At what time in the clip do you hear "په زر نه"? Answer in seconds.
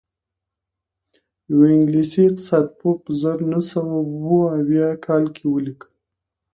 3.03-3.59